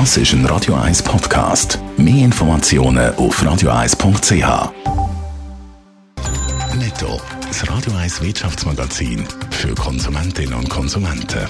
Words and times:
Das 0.00 0.16
ist 0.16 0.32
ein 0.32 0.44
Radio 0.46 0.74
1 0.74 1.04
Podcast. 1.04 1.78
Mehr 1.96 2.24
Informationen 2.24 3.14
auf 3.14 3.40
radio1.ch. 3.40 4.72
Netto, 6.74 7.20
das 7.46 7.70
Radio 7.70 7.92
1 7.92 8.20
Wirtschaftsmagazin 8.20 9.24
für 9.52 9.72
Konsumentinnen 9.76 10.54
und 10.54 10.68
Konsumenten. 10.68 11.46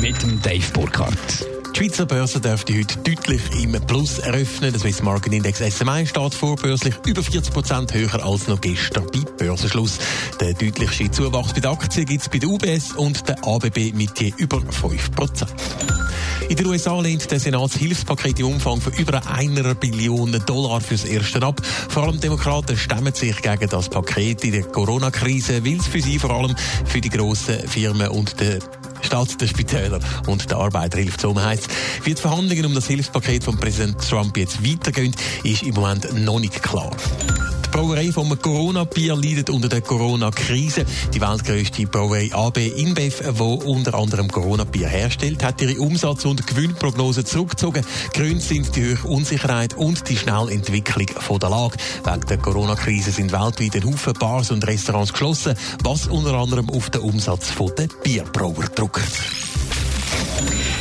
Mit 0.00 0.20
dem 0.20 0.42
Dave 0.42 0.64
Burkhardt. 0.72 1.46
Die 1.72 1.78
Schweizer 1.78 2.06
Börse 2.06 2.40
dürfte 2.40 2.76
heute 2.76 2.98
deutlich 2.98 3.42
im 3.62 3.80
Plus 3.86 4.18
eröffnen. 4.18 4.72
Der 4.72 4.80
Swiss 4.80 5.00
Market 5.00 5.32
Index 5.32 5.60
SMI 5.60 6.08
steht 6.08 6.34
vorbörslich 6.34 6.96
über 7.06 7.22
40 7.22 7.54
Prozent 7.54 7.94
höher 7.94 8.26
als 8.26 8.48
noch 8.48 8.60
gestern 8.60 9.06
bei 9.12 9.20
Börsenschluss. 9.38 10.00
Der 10.40 10.54
deutlichste 10.54 11.08
Zuwachs 11.12 11.52
bei 11.52 11.60
den 11.60 11.70
Aktien 11.70 12.04
gibt 12.04 12.22
es 12.22 12.28
bei 12.28 12.38
der 12.38 12.48
UBS 12.48 12.94
und 12.96 13.28
der 13.28 13.36
ABB 13.46 13.92
mit 13.94 14.18
je 14.18 14.34
über 14.38 14.60
5 14.60 15.12
Prozent. 15.12 15.54
In 16.48 16.54
den 16.54 16.66
USA 16.66 17.00
lehnt 17.00 17.28
der 17.28 17.40
Senat 17.40 17.74
das 17.74 17.80
Hilfspaket 17.80 18.38
im 18.38 18.46
Umfang 18.46 18.80
von 18.80 18.92
über 18.92 19.20
einer 19.26 19.74
Billion 19.74 20.30
Dollar 20.46 20.80
fürs 20.80 21.04
Erste 21.04 21.42
ab. 21.42 21.60
Vor 21.88 22.04
allem 22.04 22.20
Demokraten 22.20 22.76
stemmen 22.76 23.12
sich 23.12 23.42
gegen 23.42 23.68
das 23.68 23.88
Paket 23.88 24.44
in 24.44 24.52
der 24.52 24.62
Corona-Krise, 24.62 25.64
weil 25.64 25.78
es 25.78 25.88
für 25.88 26.00
sie 26.00 26.20
vor 26.20 26.30
allem 26.30 26.54
für 26.84 27.00
die 27.00 27.08
grossen 27.08 27.66
Firmen 27.66 28.08
und 28.08 28.38
den 28.38 28.60
Staat 29.02 29.40
der 29.40 29.48
Spitäler 29.48 29.98
und 30.28 30.48
der 30.48 30.58
Arbeiterhilfe 30.58 31.16
zusammen 31.16 31.44
heisst. 31.44 31.68
Wie 32.04 32.14
die 32.14 32.20
Verhandlungen 32.20 32.66
um 32.66 32.74
das 32.74 32.86
Hilfspaket 32.86 33.42
von 33.42 33.58
Präsident 33.58 33.98
Trump 34.08 34.36
jetzt 34.36 34.64
weitergehen, 34.64 35.14
ist 35.42 35.64
im 35.64 35.74
Moment 35.74 36.24
noch 36.24 36.38
nicht 36.38 36.62
klar. 36.62 36.90
Die 37.66 37.78
Brauerei 37.78 38.12
vom 38.12 38.40
Corona-Bier 38.40 39.16
leidet 39.16 39.50
unter 39.50 39.68
der 39.68 39.80
Corona-Krise. 39.80 40.84
Die 41.12 41.20
weltgrößte 41.20 41.86
Brauerei 41.86 42.30
AB 42.32 42.58
InBev, 42.58 43.22
die 43.36 43.42
unter 43.42 43.94
anderem 43.94 44.30
Corona-Bier 44.30 44.88
herstellt, 44.88 45.42
hat 45.42 45.60
ihre 45.60 45.80
Umsatz- 45.80 46.24
und 46.24 46.46
Gewinnprognose 46.46 47.24
zurückgezogen. 47.24 47.84
Gründe 48.14 48.40
sind 48.40 48.74
die 48.76 48.96
hohe 48.96 49.10
Unsicherheit 49.10 49.74
und 49.74 50.08
die 50.08 50.16
schnelle 50.16 50.52
Entwicklung 50.52 51.06
der 51.06 51.50
Lage. 51.50 51.76
Wegen 52.04 52.26
der 52.28 52.38
Corona-Krise 52.38 53.10
sind 53.10 53.32
weltweit 53.32 53.74
ein 53.74 53.84
Haufen 53.84 54.12
Bars 54.14 54.50
und 54.52 54.66
Restaurants 54.66 55.12
geschlossen, 55.12 55.54
was 55.82 56.06
unter 56.06 56.34
anderem 56.34 56.70
auf 56.70 56.88
den 56.90 57.02
Umsatz 57.02 57.52
der 57.76 57.88
Bierbrauer 58.02 58.66
drückt. 58.74 59.02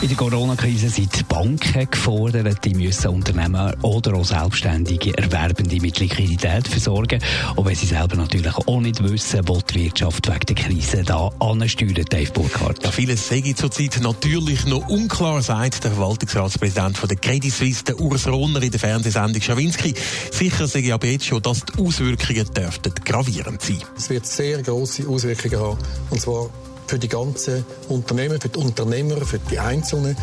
In 0.00 0.06
der 0.06 0.16
Corona-Krise 0.16 0.90
sind 0.90 1.18
die 1.18 1.24
Banken 1.24 1.90
gefordert, 1.90 2.64
die 2.64 2.72
müssen 2.72 3.08
Unternehmen 3.08 3.74
oder 3.82 4.14
auch 4.14 4.24
Selbstständige 4.24 5.18
Erwerbende 5.18 5.80
mit 5.80 5.98
Liquidität 5.98 6.68
versorgen. 6.68 7.20
Auch 7.56 7.64
wenn 7.64 7.74
sie 7.74 7.86
selber 7.86 8.14
natürlich 8.14 8.54
auch 8.54 8.80
nicht 8.80 9.02
wissen, 9.02 9.40
wo 9.48 9.60
die 9.60 9.86
Wirtschaft 9.86 10.28
wegen 10.28 10.46
der 10.46 10.54
Krise 10.54 11.02
da 11.02 11.28
ansteuert, 11.40 12.12
Dave 12.12 12.30
Burkhardt. 12.30 12.84
Ja, 12.84 12.92
vieles 12.92 13.28
sei 13.28 13.52
zurzeit 13.56 13.98
natürlich 14.00 14.66
noch 14.66 14.88
unklar, 14.88 15.42
sagt 15.42 15.82
der 15.82 15.90
Verwaltungsratspräsident 15.90 16.96
von 16.96 17.08
der 17.08 17.18
Credit 17.18 17.52
Suisse, 17.52 17.82
der 17.82 17.98
Urs 17.98 18.28
Rohner, 18.28 18.62
in 18.62 18.70
der 18.70 18.78
Fernsehsendung 18.78 19.42
Schawinski. 19.42 19.94
Sicher 20.30 20.68
sage 20.68 20.86
ich 20.86 20.92
aber 20.92 21.08
jetzt 21.08 21.26
schon, 21.26 21.42
dass 21.42 21.64
die 21.64 21.82
Auswirkungen 21.82 22.46
dürften 22.54 22.94
gravierend 23.04 23.62
sein. 23.62 23.82
Es 23.96 24.08
wird 24.10 24.26
sehr 24.26 24.62
große 24.62 25.08
Auswirkungen 25.08 25.58
haben. 25.58 25.78
Und 26.10 26.20
zwar 26.20 26.50
für 26.88 26.98
die 26.98 27.08
ganzen 27.08 27.64
Unternehmen, 27.88 28.40
für 28.40 28.48
die 28.48 28.58
Unternehmer, 28.58 29.16
für 29.24 29.38
die 29.38 29.58
Einzelnen. 29.58 30.16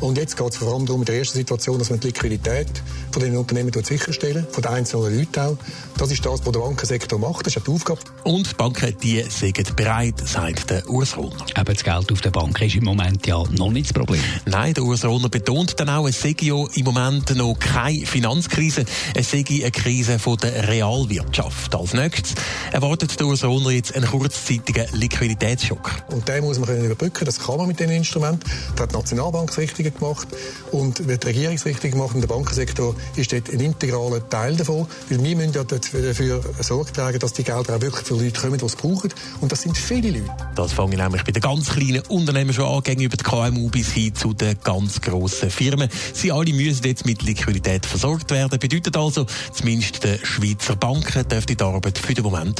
Und 0.00 0.16
jetzt 0.16 0.36
geht 0.36 0.48
es 0.48 0.56
vor 0.56 0.72
allem 0.72 0.86
darum, 0.86 1.02
in 1.02 1.04
der 1.04 1.18
ersten 1.18 1.36
Situation, 1.36 1.78
dass 1.78 1.90
man 1.90 2.00
die 2.00 2.06
Liquidität 2.06 2.68
von 3.12 3.22
den 3.22 3.36
Unternehmen 3.36 3.70
sicherstellen, 3.84 4.46
von 4.50 4.62
den 4.62 4.72
einzelnen 4.72 5.18
Leuten 5.18 5.40
auch. 5.40 5.56
Das 5.98 6.10
ist 6.10 6.24
das, 6.24 6.40
was 6.44 6.52
der 6.52 6.60
Bankensektor 6.60 7.18
macht, 7.18 7.46
das 7.46 7.54
ist 7.54 7.66
die 7.66 7.70
Aufgabe. 7.70 8.00
Und 8.24 8.50
die 8.50 8.54
Banken, 8.54 8.96
die 9.02 9.22
sind 9.28 9.76
bereit, 9.76 10.14
sagt 10.24 10.70
der 10.70 10.88
Urs 10.88 11.18
Rohner. 11.18 11.44
Aber 11.54 11.74
das 11.74 11.84
Geld 11.84 12.10
auf 12.10 12.20
der 12.22 12.30
Bank 12.30 12.62
ist 12.62 12.76
im 12.76 12.84
Moment 12.84 13.26
ja 13.26 13.42
noch 13.50 13.70
nicht 13.70 13.90
das 13.90 13.92
Problem. 13.92 14.22
Nein, 14.46 14.72
der 14.72 14.84
Urs 14.84 15.04
Rohner 15.04 15.28
betont 15.28 15.78
dann 15.78 15.90
auch, 15.90 16.08
es 16.08 16.18
sei 16.18 16.34
ja 16.40 16.64
im 16.74 16.84
Moment 16.84 17.36
noch 17.36 17.54
keine 17.58 18.06
Finanzkrise, 18.06 18.86
es 19.14 19.30
sei 19.30 19.44
eine 19.46 19.70
Krise 19.70 20.18
von 20.18 20.38
der 20.38 20.68
Realwirtschaft. 20.68 21.74
Als 21.74 21.92
nächstes 21.92 22.34
erwartet 22.72 23.18
der 23.18 23.26
Rohner 23.26 23.70
jetzt 23.70 23.94
einen 23.94 24.06
kurzzeitigen 24.06 24.86
Liquiditätsschock. 24.92 25.90
Und 26.08 26.28
den 26.28 26.44
muss 26.44 26.58
man 26.58 26.68
können 26.68 26.84
überbrücken, 26.84 27.24
das 27.24 27.38
kann 27.38 27.56
man 27.56 27.68
mit 27.68 27.80
diesen 27.80 27.92
Instrumenten. 27.92 28.48
Da 28.76 28.84
hat 28.84 28.92
die 28.92 28.96
Nationalbank 28.96 29.56
richtig 29.58 29.98
gemacht 29.98 30.28
und 30.72 31.06
wird 31.08 31.24
die 31.24 31.28
Regierung 31.28 31.58
richtig 31.58 31.92
gemacht 31.92 32.14
und 32.14 32.20
der 32.20 32.28
Bankensektor 32.28 32.94
ist 33.16 33.32
dort 33.32 33.50
ein 33.50 33.60
integraler 33.60 34.28
Teil 34.28 34.56
davon, 34.56 34.86
weil 35.08 35.22
wir 35.22 35.36
müssen 35.36 35.52
ja 35.52 35.64
dafür 35.64 36.42
Sorge 36.60 36.92
tragen, 36.92 37.18
dass 37.18 37.32
die 37.32 37.44
Gelder 37.44 37.76
auch 37.76 37.80
wirklich 37.80 38.06
für 38.06 38.14
Leute 38.14 38.40
kommen, 38.40 38.58
die 38.58 38.64
es 38.64 38.76
brauchen 38.76 39.12
und 39.40 39.50
das 39.50 39.62
sind 39.62 39.76
viele 39.76 40.10
Leute. 40.10 40.30
Das 40.54 40.72
fange 40.72 40.92
ich 40.94 41.00
nämlich 41.00 41.24
bei 41.24 41.32
den 41.32 41.42
ganz 41.42 41.70
kleinen 41.70 42.02
Unternehmen 42.08 42.52
schon 42.52 42.66
an, 42.66 42.82
gegenüber 42.82 43.16
den 43.16 43.24
KMU 43.24 43.68
bis 43.68 43.92
hin 43.92 44.14
zu 44.14 44.32
den 44.32 44.56
ganz 44.62 45.00
grossen 45.00 45.50
Firmen. 45.50 45.88
Sie 46.12 46.30
alle 46.30 46.52
müssen 46.52 46.84
jetzt 46.84 47.06
mit 47.06 47.22
Liquidität 47.22 47.86
versorgt 47.86 48.30
werden, 48.30 48.58
bedeutet 48.58 48.96
also, 48.96 49.26
zumindest 49.52 50.04
den 50.04 50.18
Schweizer 50.22 50.76
Banken 50.76 51.28
dürfte 51.28 51.56
die 51.56 51.64
Arbeit 51.64 51.98
für 51.98 52.14
den 52.14 52.24
Moment 52.24 52.59